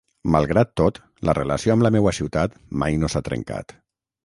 [0.35, 0.97] Malgrat tot,
[1.29, 3.79] la relació amb la meua ciutat mai no s'ha trencat.